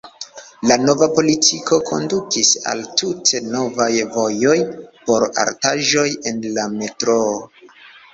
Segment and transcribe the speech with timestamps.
[0.69, 4.55] La nova politiko kondukis al tute novaj vojoj
[5.11, 7.37] por artaĵoj en la metroo.